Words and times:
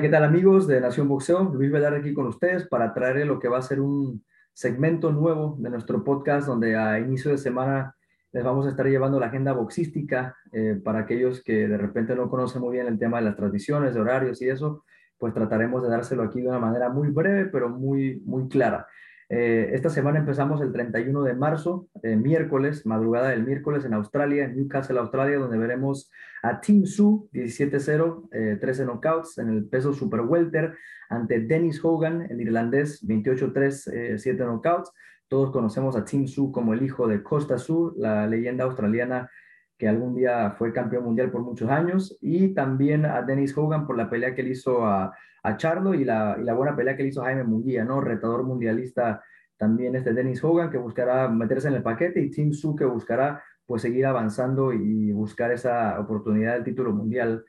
¿qué 0.00 0.08
tal 0.08 0.24
amigos 0.24 0.66
de 0.66 0.80
Nación 0.80 1.08
Boxeo? 1.08 1.52
Luis 1.52 1.70
Velar 1.70 1.94
aquí 1.94 2.14
con 2.14 2.26
ustedes 2.26 2.66
para 2.66 2.94
traerle 2.94 3.26
lo 3.26 3.38
que 3.38 3.48
va 3.48 3.58
a 3.58 3.62
ser 3.62 3.80
un 3.80 4.24
segmento 4.54 5.12
nuevo 5.12 5.56
de 5.58 5.68
nuestro 5.68 6.02
podcast 6.02 6.46
donde 6.46 6.74
a 6.74 6.98
inicio 6.98 7.30
de 7.30 7.36
semana 7.36 7.94
les 8.32 8.42
vamos 8.42 8.66
a 8.66 8.70
estar 8.70 8.86
llevando 8.86 9.20
la 9.20 9.26
agenda 9.26 9.52
boxística 9.52 10.34
eh, 10.52 10.80
para 10.82 11.00
aquellos 11.00 11.44
que 11.44 11.68
de 11.68 11.76
repente 11.76 12.16
no 12.16 12.30
conocen 12.30 12.62
muy 12.62 12.72
bien 12.72 12.86
el 12.86 12.98
tema 12.98 13.18
de 13.18 13.24
las 13.24 13.36
transmisiones, 13.36 13.92
de 13.92 14.00
horarios 14.00 14.40
y 14.40 14.48
eso, 14.48 14.84
pues 15.18 15.34
trataremos 15.34 15.82
de 15.82 15.90
dárselo 15.90 16.22
aquí 16.22 16.40
de 16.40 16.48
una 16.48 16.58
manera 16.58 16.88
muy 16.88 17.08
breve 17.08 17.46
pero 17.46 17.68
muy, 17.68 18.22
muy 18.24 18.48
clara. 18.48 18.86
Eh, 19.32 19.70
esta 19.74 19.90
semana 19.90 20.18
empezamos 20.18 20.60
el 20.60 20.72
31 20.72 21.22
de 21.22 21.34
marzo, 21.34 21.86
eh, 22.02 22.16
miércoles, 22.16 22.84
madrugada 22.84 23.28
del 23.28 23.46
miércoles 23.46 23.84
en 23.84 23.94
Australia, 23.94 24.44
en 24.44 24.56
Newcastle, 24.56 24.98
Australia, 24.98 25.38
donde 25.38 25.56
veremos 25.56 26.10
a 26.42 26.60
Tim 26.60 26.84
Su, 26.84 27.28
17-0, 27.32 28.28
13 28.58 28.84
knockouts 28.84 29.38
en 29.38 29.50
el 29.50 29.64
peso 29.66 29.92
super 29.92 30.22
welter, 30.22 30.74
ante 31.08 31.38
Dennis 31.38 31.78
Hogan, 31.84 32.26
el 32.28 32.40
irlandés, 32.40 33.06
28-3, 33.06 34.18
7 34.18 34.44
knockouts. 34.44 34.92
Todos 35.28 35.52
conocemos 35.52 35.94
a 35.94 36.04
Tim 36.04 36.26
Su 36.26 36.50
como 36.50 36.74
el 36.74 36.82
hijo 36.82 37.06
de 37.06 37.22
Costa 37.22 37.56
Su, 37.56 37.94
la 37.96 38.26
leyenda 38.26 38.64
australiana 38.64 39.30
que 39.80 39.88
algún 39.88 40.14
día 40.14 40.50
fue 40.58 40.74
campeón 40.74 41.04
mundial 41.04 41.30
por 41.30 41.40
muchos 41.40 41.70
años, 41.70 42.18
y 42.20 42.52
también 42.52 43.06
a 43.06 43.22
Dennis 43.22 43.56
Hogan 43.56 43.86
por 43.86 43.96
la 43.96 44.10
pelea 44.10 44.34
que 44.34 44.42
le 44.42 44.50
hizo 44.50 44.84
a, 44.84 45.16
a 45.42 45.56
Charlo 45.56 45.94
y 45.94 46.04
la, 46.04 46.36
y 46.38 46.44
la, 46.44 46.52
buena 46.52 46.76
pelea 46.76 46.98
que 46.98 47.02
le 47.02 47.08
hizo 47.08 47.22
Jaime 47.22 47.44
Munguía, 47.44 47.82
¿no? 47.82 48.02
Retador 48.02 48.44
mundialista 48.44 49.24
también 49.56 49.96
este 49.96 50.12
Dennis 50.12 50.44
Hogan 50.44 50.68
que 50.68 50.76
buscará 50.76 51.28
meterse 51.28 51.68
en 51.68 51.74
el 51.74 51.82
paquete 51.82 52.20
y 52.20 52.30
Tim 52.30 52.52
Su 52.52 52.76
que 52.76 52.84
buscará 52.84 53.42
pues 53.64 53.80
seguir 53.80 54.04
avanzando 54.04 54.74
y 54.74 55.12
buscar 55.12 55.50
esa 55.50 55.98
oportunidad 55.98 56.54
del 56.54 56.64
título 56.64 56.92
mundial 56.92 57.42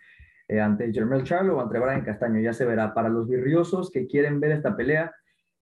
eh, 0.47 0.61
ante 0.61 0.93
Jermel 0.93 1.25
Charlo 1.25 1.57
o 1.57 1.61
ante 1.61 1.79
Brian 1.79 2.05
Castaño, 2.05 2.39
ya 2.39 2.53
se 2.53 2.63
verá. 2.63 2.93
Para 2.93 3.09
los 3.09 3.27
virriosos 3.27 3.91
que 3.91 4.07
quieren 4.07 4.39
ver 4.39 4.53
esta 4.53 4.77
pelea, 4.77 5.13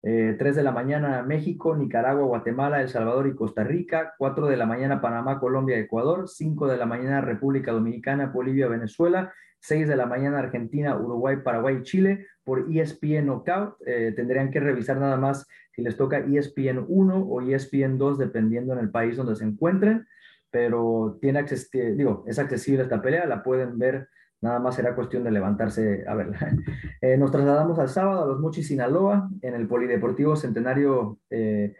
3 0.06 0.40
eh, 0.40 0.52
de 0.52 0.62
la 0.62 0.70
mañana 0.70 1.24
México, 1.24 1.74
Nicaragua, 1.74 2.26
Guatemala, 2.26 2.80
El 2.80 2.88
Salvador 2.88 3.26
y 3.26 3.34
Costa 3.34 3.64
Rica, 3.64 4.14
4 4.18 4.46
de 4.46 4.56
la 4.56 4.64
mañana 4.64 5.00
Panamá, 5.00 5.40
Colombia, 5.40 5.76
Ecuador, 5.78 6.28
5 6.28 6.68
de 6.68 6.76
la 6.76 6.86
mañana 6.86 7.20
República 7.20 7.72
Dominicana, 7.72 8.26
Bolivia, 8.26 8.68
Venezuela, 8.68 9.34
6 9.58 9.88
de 9.88 9.96
la 9.96 10.06
mañana 10.06 10.38
Argentina, 10.38 10.96
Uruguay, 10.96 11.38
Paraguay, 11.42 11.82
Chile, 11.82 12.24
por 12.44 12.68
ESPN 12.70 13.26
Knockout. 13.26 13.78
Eh, 13.84 14.12
tendrían 14.14 14.52
que 14.52 14.60
revisar 14.60 14.96
nada 14.98 15.16
más 15.16 15.44
si 15.72 15.82
les 15.82 15.96
toca 15.96 16.18
ESPN 16.18 16.84
1 16.86 17.16
o 17.18 17.42
ESPN 17.42 17.98
2, 17.98 18.18
dependiendo 18.18 18.74
en 18.74 18.78
el 18.78 18.90
país 18.90 19.16
donde 19.16 19.34
se 19.34 19.44
encuentren, 19.44 20.06
pero 20.52 21.18
tiene 21.20 21.44
digo, 21.96 22.22
es 22.28 22.38
accesible 22.38 22.84
esta 22.84 23.02
pelea, 23.02 23.26
la 23.26 23.42
pueden 23.42 23.76
ver 23.76 24.08
Nada 24.46 24.60
más 24.60 24.76
será 24.76 24.94
cuestión 24.94 25.24
de 25.24 25.32
levantarse 25.32 26.04
a 26.06 26.14
verla. 26.14 26.38
Eh, 27.02 27.18
nos 27.18 27.30
trasladamos 27.30 27.78
al 27.78 27.90
sábado 27.90 28.22
a 28.22 28.26
Los 28.26 28.40
Mochis, 28.40 28.68
Sinaloa, 28.68 29.28
en 29.42 29.54
el 29.54 29.68
Polideportivo 29.68 30.34
Centenario, 30.34 31.18
eh, 31.28 31.74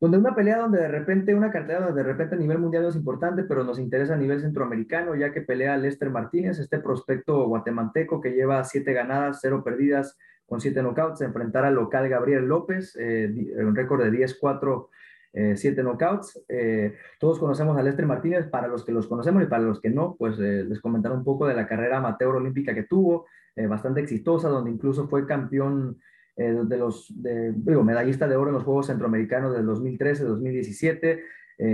donde 0.00 0.16
una 0.16 0.34
pelea 0.34 0.58
donde 0.58 0.78
de 0.78 0.88
repente, 0.88 1.34
una 1.34 1.50
cartera 1.50 1.80
donde 1.80 2.02
de 2.02 2.08
repente 2.08 2.34
a 2.34 2.38
nivel 2.38 2.58
mundial 2.58 2.84
no 2.84 2.88
es 2.88 2.96
importante, 2.96 3.44
pero 3.44 3.62
nos 3.62 3.78
interesa 3.78 4.14
a 4.14 4.16
nivel 4.16 4.40
centroamericano, 4.40 5.14
ya 5.14 5.32
que 5.32 5.42
pelea 5.42 5.76
Lester 5.76 6.08
Martínez, 6.08 6.58
este 6.58 6.78
prospecto 6.78 7.46
guatemalteco 7.46 8.20
que 8.22 8.32
lleva 8.32 8.64
siete 8.64 8.94
ganadas, 8.94 9.40
cero 9.42 9.62
perdidas, 9.62 10.16
con 10.46 10.60
siete 10.60 10.82
knockouts, 10.82 11.20
enfrentar 11.20 11.66
al 11.66 11.74
local 11.74 12.08
Gabriel 12.08 12.46
López, 12.46 12.96
eh, 12.98 13.30
un 13.58 13.76
récord 13.76 14.02
de 14.02 14.10
10-4 14.10 14.88
eh, 15.32 15.56
siete 15.56 15.82
knockouts. 15.82 16.44
Eh, 16.48 16.94
todos 17.18 17.38
conocemos 17.38 17.76
a 17.76 17.82
Lester 17.82 18.06
Martínez, 18.06 18.46
para 18.46 18.68
los 18.68 18.84
que 18.84 18.92
los 18.92 19.06
conocemos 19.06 19.42
y 19.42 19.46
para 19.46 19.62
los 19.62 19.80
que 19.80 19.90
no, 19.90 20.16
pues 20.18 20.38
eh, 20.38 20.64
les 20.64 20.80
comentaré 20.80 21.14
un 21.14 21.24
poco 21.24 21.46
de 21.46 21.54
la 21.54 21.66
carrera 21.66 21.98
amateur 21.98 22.34
olímpica 22.36 22.74
que 22.74 22.84
tuvo, 22.84 23.26
bastante 23.68 24.00
exitosa, 24.00 24.48
donde 24.48 24.70
incluso 24.70 25.08
fue 25.08 25.26
campeón 25.26 25.98
de 26.36 26.76
los, 26.76 27.12
de, 27.20 27.52
medallista 27.82 28.28
de 28.28 28.36
oro 28.36 28.50
en 28.50 28.54
los 28.54 28.62
Juegos 28.62 28.86
Centroamericanos 28.86 29.52
del 29.52 29.66
2013, 29.66 30.22
2017, 30.22 31.24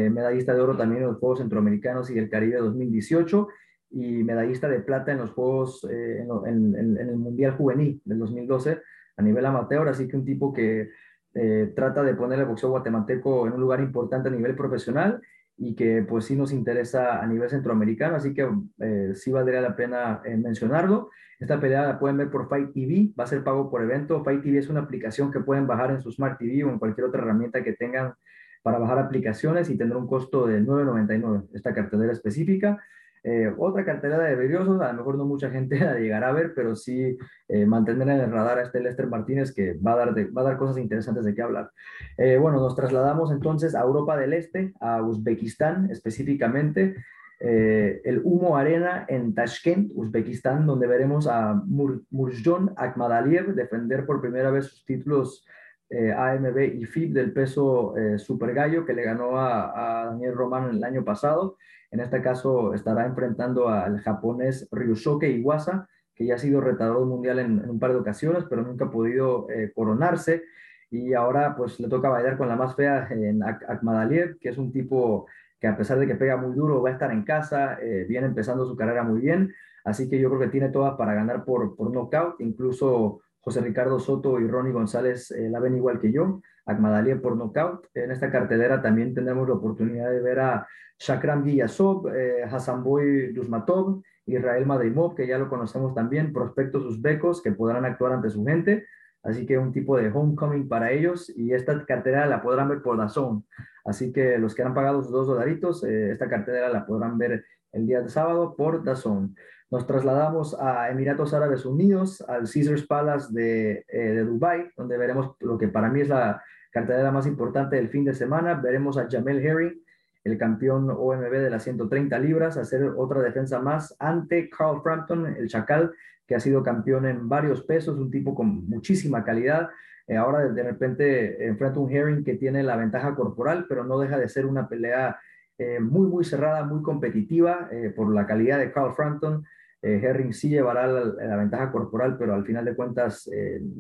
medallista 0.08 0.54
de 0.54 0.62
oro 0.62 0.78
también 0.78 1.02
en 1.02 1.08
los 1.08 1.18
Juegos 1.18 1.40
Centroamericanos 1.40 2.08
y 2.08 2.16
el 2.16 2.30
Caribe 2.30 2.56
2018 2.56 3.48
y 3.90 4.24
medallista 4.24 4.66
de 4.66 4.80
plata 4.80 5.12
en 5.12 5.18
los 5.18 5.32
Juegos, 5.32 5.86
en, 5.90 6.74
en 6.74 6.96
el 6.96 7.16
Mundial 7.16 7.52
Juvenil 7.52 8.00
del 8.06 8.18
2012 8.20 8.80
a 9.18 9.22
nivel 9.22 9.44
amateur, 9.44 9.86
así 9.86 10.08
que 10.08 10.16
un 10.16 10.24
tipo 10.24 10.54
que 10.54 10.88
eh, 11.34 11.72
trata 11.74 12.02
de 12.02 12.14
poner 12.14 12.38
el 12.38 12.46
boxeo 12.46 12.70
guatemalteco 12.70 13.46
en 13.46 13.54
un 13.54 13.60
lugar 13.60 13.80
importante 13.80 14.28
a 14.28 14.32
nivel 14.32 14.54
profesional 14.54 15.20
y 15.56 15.74
que 15.74 16.02
pues 16.02 16.26
sí 16.26 16.36
nos 16.36 16.52
interesa 16.52 17.20
a 17.20 17.26
nivel 17.26 17.48
centroamericano, 17.48 18.16
así 18.16 18.34
que 18.34 18.48
eh, 18.80 19.12
sí 19.14 19.30
valdría 19.30 19.60
la 19.60 19.76
pena 19.76 20.20
eh, 20.24 20.36
mencionarlo. 20.36 21.10
Esta 21.38 21.60
pelea 21.60 21.86
la 21.86 21.98
pueden 21.98 22.16
ver 22.16 22.30
por 22.30 22.48
Fight 22.48 22.72
TV, 22.72 23.12
va 23.18 23.24
a 23.24 23.26
ser 23.26 23.42
pago 23.44 23.70
por 23.70 23.82
evento. 23.82 24.22
Fight 24.24 24.42
TV 24.42 24.58
es 24.58 24.68
una 24.68 24.80
aplicación 24.80 25.30
que 25.30 25.40
pueden 25.40 25.66
bajar 25.66 25.90
en 25.90 26.00
su 26.00 26.10
Smart 26.10 26.38
TV 26.38 26.64
o 26.64 26.70
en 26.70 26.78
cualquier 26.78 27.06
otra 27.06 27.22
herramienta 27.22 27.62
que 27.62 27.72
tengan 27.72 28.14
para 28.62 28.78
bajar 28.78 28.98
aplicaciones 28.98 29.68
y 29.70 29.76
tendrá 29.76 29.98
un 29.98 30.06
costo 30.06 30.46
de 30.46 30.60
9.99 30.62 31.48
esta 31.52 31.74
cartelera 31.74 32.12
específica. 32.12 32.82
Eh, 33.26 33.50
otra 33.56 33.86
cartelera 33.86 34.24
de 34.24 34.36
vidriosos, 34.36 34.78
a 34.82 34.92
lo 34.92 34.98
mejor 34.98 35.16
no 35.16 35.24
mucha 35.24 35.50
gente 35.50 35.78
la 35.80 35.98
llegará 35.98 36.28
a 36.28 36.32
ver, 36.32 36.52
pero 36.54 36.76
sí 36.76 37.16
eh, 37.48 37.64
mantener 37.64 38.06
en 38.08 38.20
el 38.20 38.30
radar 38.30 38.58
a 38.58 38.62
este 38.62 38.80
Lester 38.80 39.06
Martínez 39.06 39.54
que 39.54 39.72
va 39.74 39.94
a 39.94 39.96
dar, 39.96 40.14
va 40.14 40.42
a 40.42 40.44
dar 40.44 40.56
cosas 40.58 40.76
interesantes 40.76 41.24
de 41.24 41.34
qué 41.34 41.40
hablar. 41.40 41.70
Eh, 42.18 42.36
bueno, 42.36 42.60
nos 42.60 42.76
trasladamos 42.76 43.32
entonces 43.32 43.74
a 43.74 43.80
Europa 43.80 44.18
del 44.18 44.34
Este, 44.34 44.74
a 44.78 45.02
Uzbekistán 45.02 45.90
específicamente. 45.90 46.96
el 47.40 48.20
Humo 48.24 48.56
Arena 48.56 49.04
en 49.08 49.34
Tashkent, 49.34 49.90
Uzbekistán, 49.94 50.66
donde 50.66 50.86
veremos 50.86 51.26
a 51.26 51.54
Mur 51.66 52.02
Murjon 52.10 52.72
Akhmadaliev 52.76 53.54
defender 53.54 54.06
por 54.06 54.20
primera 54.20 54.50
vez 54.50 54.66
sus 54.66 54.84
títulos 54.84 55.44
AMB 55.90 56.58
y 56.80 56.86
FIB 56.86 57.12
del 57.12 57.32
peso 57.32 57.94
Super 58.16 58.54
Gallo 58.54 58.86
que 58.86 58.94
le 58.94 59.02
ganó 59.02 59.36
a, 59.36 60.02
a 60.02 60.06
Daniel 60.06 60.34
Román 60.34 60.70
el 60.70 60.84
año 60.84 61.04
pasado. 61.04 61.56
En 61.94 62.00
este 62.00 62.20
caso 62.20 62.74
estará 62.74 63.06
enfrentando 63.06 63.68
al 63.68 64.00
japonés 64.00 64.68
Ryusuke 64.72 65.30
Iwasa, 65.30 65.88
que 66.12 66.26
ya 66.26 66.34
ha 66.34 66.38
sido 66.38 66.60
retador 66.60 67.06
mundial 67.06 67.38
en, 67.38 67.70
un 67.70 67.78
par 67.78 67.92
de 67.92 67.98
ocasiones, 67.98 68.46
pero 68.50 68.62
nunca 68.62 68.86
ha 68.86 68.90
podido 68.90 69.48
eh, 69.48 69.70
coronarse. 69.72 70.42
Y 70.90 71.14
ahora 71.14 71.54
pues 71.56 71.78
le 71.78 71.86
toca 71.88 72.08
bailar 72.08 72.36
con 72.36 72.48
la 72.48 72.56
más 72.56 72.74
fea 72.74 73.06
en 73.12 73.44
Akhmadaliev, 73.44 74.40
que 74.40 74.48
es 74.48 74.58
un 74.58 74.72
tipo 74.72 75.28
que 75.60 75.68
a 75.68 75.76
pesar 75.76 76.00
de 76.00 76.08
que 76.08 76.16
pega 76.16 76.36
muy 76.36 76.56
duro, 76.56 76.82
va 76.82 76.88
a 76.88 76.94
estar 76.94 77.12
en 77.12 77.22
casa, 77.22 77.78
eh, 77.80 78.06
viene 78.08 78.26
empezando 78.26 78.66
su 78.66 78.74
carrera 78.74 79.04
muy 79.04 79.20
bien. 79.20 79.54
Así 79.84 80.08
que 80.10 80.18
yo 80.18 80.30
creo 80.30 80.40
que 80.40 80.48
tiene 80.48 80.70
todas 80.70 80.96
para 80.96 81.14
ganar 81.14 81.44
por, 81.44 81.76
por 81.76 81.92
knockout. 81.92 82.40
Incluso 82.40 83.20
José 83.38 83.60
Ricardo 83.60 84.00
Soto 84.00 84.40
y 84.40 84.48
Ronnie 84.48 84.72
González 84.72 85.30
eh, 85.30 85.48
la 85.48 85.60
ven 85.60 85.76
igual 85.76 86.00
que 86.00 86.10
yo. 86.10 86.42
Akhmadaliev 86.66 87.20
por 87.20 87.36
knockout. 87.36 87.88
En 87.94 88.10
esta 88.10 88.30
cartelera 88.30 88.80
también 88.80 89.14
tenemos 89.14 89.48
la 89.48 89.54
oportunidad 89.54 90.10
de 90.10 90.20
ver 90.20 90.40
a 90.40 90.66
Shakram 90.98 91.44
Giyasov, 91.44 92.08
eh, 92.14 92.44
Hasanboy 92.44 93.32
Dusmatov, 93.32 94.02
Israel 94.26 94.66
Madrimov, 94.66 95.14
que 95.14 95.26
ya 95.26 95.38
lo 95.38 95.48
conocemos 95.48 95.94
también, 95.94 96.32
prospectos 96.32 96.84
uzbecos 96.84 97.42
que 97.42 97.52
podrán 97.52 97.84
actuar 97.84 98.12
ante 98.12 98.30
su 98.30 98.44
gente. 98.44 98.86
Así 99.22 99.46
que 99.46 99.58
un 99.58 99.72
tipo 99.72 99.96
de 99.96 100.10
homecoming 100.10 100.68
para 100.68 100.92
ellos 100.92 101.32
y 101.34 101.52
esta 101.52 101.84
cartelera 101.86 102.26
la 102.26 102.42
podrán 102.42 102.68
ver 102.68 102.82
por 102.82 102.98
Dazón. 102.98 103.46
Así 103.84 104.12
que 104.12 104.38
los 104.38 104.54
que 104.54 104.62
han 104.62 104.74
pagado 104.74 105.02
sus 105.02 105.12
dos 105.12 105.26
dolaritos, 105.26 105.82
eh, 105.84 106.10
esta 106.10 106.28
cartelera 106.28 106.68
la 106.68 106.84
podrán 106.86 107.16
ver 107.16 107.44
el 107.72 107.86
día 107.86 108.02
de 108.02 108.08
sábado 108.08 108.54
por 108.54 108.84
Dazón. 108.84 109.34
Nos 109.70 109.86
trasladamos 109.86 110.56
a 110.60 110.90
Emiratos 110.90 111.32
Árabes 111.34 111.64
Unidos, 111.64 112.22
al 112.28 112.42
Caesars 112.42 112.86
Palace 112.86 113.32
de, 113.32 113.84
eh, 113.88 114.12
de 114.12 114.24
Dubai, 114.24 114.70
donde 114.76 114.98
veremos 114.98 115.34
lo 115.40 115.58
que 115.58 115.68
para 115.68 115.88
mí 115.88 116.02
es 116.02 116.08
la 116.08 116.42
cartelera 116.74 117.12
más 117.12 117.28
importante 117.28 117.76
del 117.76 117.88
fin 117.88 118.04
de 118.04 118.14
semana. 118.14 118.54
Veremos 118.54 118.98
a 118.98 119.06
Jamel 119.08 119.46
Herring, 119.46 119.80
el 120.24 120.36
campeón 120.36 120.90
OMB 120.90 121.30
de 121.30 121.48
las 121.48 121.62
130 121.62 122.18
libras, 122.18 122.56
hacer 122.56 122.82
otra 122.96 123.22
defensa 123.22 123.60
más 123.60 123.94
ante 124.00 124.50
Carl 124.50 124.82
Frampton, 124.82 125.36
el 125.36 125.48
Chacal, 125.48 125.92
que 126.26 126.34
ha 126.34 126.40
sido 126.40 126.64
campeón 126.64 127.06
en 127.06 127.28
varios 127.28 127.62
pesos, 127.62 127.96
un 127.96 128.10
tipo 128.10 128.34
con 128.34 128.68
muchísima 128.68 129.22
calidad. 129.22 129.70
Eh, 130.08 130.16
ahora 130.16 130.48
de 130.48 130.62
repente 130.64 131.46
enfrenta 131.46 131.78
un 131.78 131.92
Herring 131.92 132.24
que 132.24 132.34
tiene 132.34 132.64
la 132.64 132.76
ventaja 132.76 133.14
corporal, 133.14 133.66
pero 133.68 133.84
no 133.84 134.00
deja 134.00 134.18
de 134.18 134.28
ser 134.28 134.44
una 134.44 134.68
pelea 134.68 135.16
eh, 135.56 135.78
muy, 135.78 136.08
muy 136.08 136.24
cerrada, 136.24 136.64
muy 136.64 136.82
competitiva 136.82 137.68
eh, 137.70 137.92
por 137.94 138.12
la 138.12 138.26
calidad 138.26 138.58
de 138.58 138.72
Carl 138.72 138.94
Frampton. 138.94 139.44
Herring 139.86 140.32
sí 140.32 140.48
llevará 140.48 140.86
la, 140.86 141.36
ventaja 141.36 141.70
corporal, 141.70 142.16
pero 142.18 142.34
al 142.34 142.44
final 142.44 142.64
de 142.64 142.74
cuentas 142.74 143.28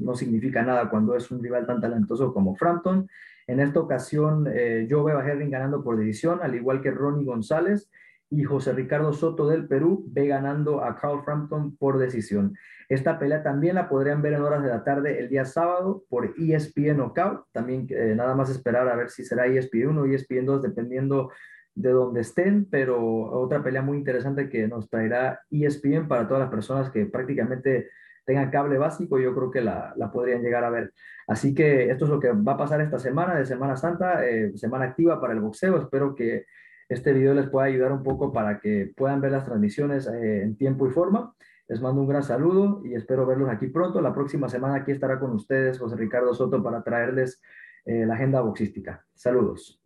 no 0.00 0.14
significa 0.14 0.62
nada 0.62 0.90
cuando 0.90 1.16
es 1.16 1.30
un 1.30 1.42
rival 1.42 1.66
tan 1.66 1.80
talentoso 1.80 2.32
como 2.32 2.54
Frampton. 2.54 3.08
En 3.46 3.60
esta 3.60 3.80
ocasión 3.80 4.46
eh, 4.52 4.86
yo 4.88 5.04
veo 5.04 5.18
a 5.18 5.26
Herring 5.26 5.50
ganando 5.50 5.82
por 5.84 5.98
división, 5.98 6.40
al 6.42 6.54
igual 6.54 6.80
que 6.80 6.90
Ronnie 6.90 7.26
González 7.26 7.90
y 8.30 8.42
José 8.42 8.72
Ricardo 8.72 9.12
Soto 9.12 9.46
del 9.48 9.68
Perú 9.68 10.04
ve 10.08 10.26
ganando 10.26 10.82
a 10.82 10.96
Carl 10.96 11.22
Frampton 11.24 11.76
por 11.76 11.98
decisión. 11.98 12.56
Esta 12.88 13.18
pelea 13.18 13.42
también 13.42 13.74
la 13.74 13.88
podrían 13.88 14.22
ver 14.22 14.32
en 14.32 14.42
horas 14.42 14.62
de 14.62 14.70
la 14.70 14.82
tarde 14.82 15.18
el 15.20 15.28
día 15.28 15.44
sábado 15.44 16.04
por 16.08 16.34
ESPN 16.38 16.96
Knockout. 16.96 17.44
También 17.52 17.86
eh, 17.90 18.14
nada 18.16 18.34
más 18.34 18.50
esperar 18.50 18.88
a 18.88 18.96
ver 18.96 19.10
si 19.10 19.24
será 19.24 19.46
ESPN 19.46 19.88
1 19.88 20.00
o 20.00 20.06
ESPN 20.06 20.46
2 20.46 20.62
dependiendo 20.62 21.30
de 21.74 21.90
donde 21.90 22.20
estén, 22.20 22.66
pero 22.70 23.02
otra 23.32 23.62
pelea 23.62 23.82
muy 23.82 23.98
interesante 23.98 24.48
que 24.48 24.68
nos 24.68 24.88
traerá 24.88 25.40
ESPN 25.50 26.08
para 26.08 26.26
todas 26.26 26.42
las 26.42 26.50
personas 26.50 26.90
que 26.90 27.06
prácticamente 27.06 27.90
tengan 28.24 28.50
cable 28.50 28.78
básico, 28.78 29.18
yo 29.18 29.34
creo 29.34 29.50
que 29.50 29.60
la, 29.60 29.92
la 29.96 30.10
podrían 30.10 30.42
llegar 30.42 30.64
a 30.64 30.70
ver. 30.70 30.92
Así 31.26 31.54
que 31.54 31.90
esto 31.90 32.04
es 32.04 32.10
lo 32.10 32.20
que 32.20 32.32
va 32.32 32.52
a 32.52 32.56
pasar 32.56 32.80
esta 32.80 32.98
semana 32.98 33.34
de 33.34 33.46
Semana 33.46 33.76
Santa, 33.76 34.26
eh, 34.26 34.56
semana 34.56 34.86
activa 34.86 35.20
para 35.20 35.34
el 35.34 35.40
boxeo. 35.40 35.76
Espero 35.78 36.14
que 36.14 36.46
este 36.88 37.12
video 37.12 37.34
les 37.34 37.48
pueda 37.48 37.66
ayudar 37.66 37.92
un 37.92 38.02
poco 38.02 38.32
para 38.32 38.60
que 38.60 38.92
puedan 38.96 39.20
ver 39.20 39.32
las 39.32 39.44
transmisiones 39.44 40.06
eh, 40.06 40.42
en 40.42 40.56
tiempo 40.56 40.86
y 40.86 40.90
forma. 40.90 41.34
Les 41.66 41.80
mando 41.80 42.02
un 42.02 42.08
gran 42.08 42.22
saludo 42.22 42.82
y 42.84 42.94
espero 42.94 43.26
verlos 43.26 43.48
aquí 43.48 43.68
pronto. 43.68 44.00
La 44.00 44.14
próxima 44.14 44.48
semana 44.48 44.76
aquí 44.76 44.92
estará 44.92 45.18
con 45.18 45.30
ustedes 45.32 45.78
José 45.78 45.96
Ricardo 45.96 46.34
Soto 46.34 46.62
para 46.62 46.82
traerles 46.82 47.40
eh, 47.86 48.04
la 48.06 48.14
agenda 48.14 48.40
boxística. 48.42 49.04
Saludos. 49.14 49.83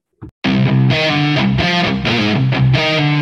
Thank 2.89 3.13
you. 3.13 3.18